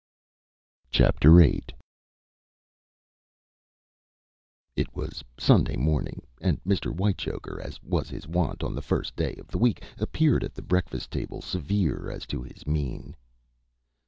[0.93, 1.63] VIII
[4.75, 6.91] It was Sunday morning, and Mr.
[6.91, 10.63] Whitechoker, as was his wont on the first day of the week, appeared at the
[10.63, 13.15] breakfast table severe as to his mien.